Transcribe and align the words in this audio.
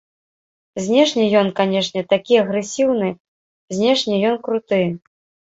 Знешне 0.85 1.23
ён, 1.41 1.51
канешне, 1.59 2.01
такі 2.13 2.33
агрэсіўны, 2.45 3.09
знешне 3.81 4.15
ён 4.31 4.35
круты. 4.49 4.83